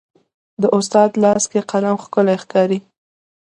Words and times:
د 0.61 0.63
استاد 0.77 1.09
لاس 1.23 1.43
کې 1.51 1.61
قلم 1.71 1.95
ښکلی 2.03 2.35
ښکاري. 2.43 2.79